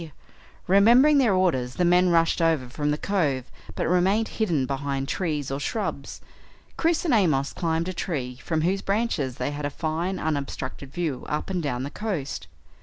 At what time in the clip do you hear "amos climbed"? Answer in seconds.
7.13-7.87